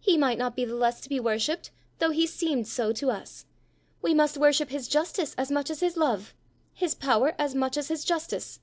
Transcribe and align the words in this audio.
"He 0.00 0.18
might 0.18 0.38
not 0.38 0.56
be 0.56 0.64
the 0.64 0.74
less 0.74 1.00
to 1.02 1.08
be 1.08 1.20
worshipped 1.20 1.70
though 2.00 2.10
he 2.10 2.26
seemed 2.26 2.66
so 2.66 2.92
to 2.94 3.12
us. 3.12 3.46
We 4.00 4.12
must 4.12 4.36
worship 4.36 4.70
his 4.70 4.88
justice 4.88 5.36
as 5.38 5.52
much 5.52 5.70
as 5.70 5.78
his 5.78 5.96
love, 5.96 6.34
his 6.74 6.96
power 6.96 7.36
as 7.38 7.54
much 7.54 7.76
as 7.76 7.86
his 7.86 8.04
justice." 8.04 8.58